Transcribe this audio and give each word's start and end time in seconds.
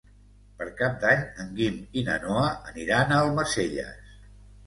Per 0.59 0.65
Cap 0.77 0.95
d'Any 1.03 1.19
en 1.43 1.51
Guim 1.59 1.75
i 2.01 2.03
na 2.09 2.15
Noa 2.23 2.47
aniran 2.71 3.13
a 3.13 3.19
Almacelles. 3.27 4.17